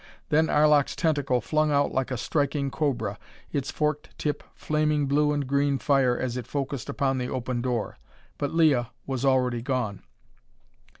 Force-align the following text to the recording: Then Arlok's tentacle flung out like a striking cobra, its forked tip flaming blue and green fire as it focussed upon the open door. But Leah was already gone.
Then 0.29 0.47
Arlok's 0.49 0.95
tentacle 0.95 1.41
flung 1.41 1.71
out 1.71 1.91
like 1.91 2.09
a 2.09 2.17
striking 2.17 2.71
cobra, 2.71 3.19
its 3.51 3.69
forked 3.69 4.17
tip 4.17 4.41
flaming 4.55 5.05
blue 5.05 5.31
and 5.31 5.45
green 5.45 5.77
fire 5.77 6.17
as 6.17 6.37
it 6.37 6.47
focussed 6.47 6.89
upon 6.89 7.19
the 7.19 7.29
open 7.29 7.61
door. 7.61 7.99
But 8.39 8.51
Leah 8.51 8.89
was 9.05 9.23
already 9.23 9.61
gone. 9.61 10.01